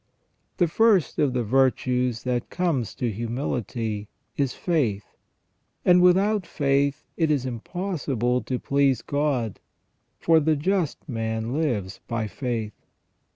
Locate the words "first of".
0.67-1.33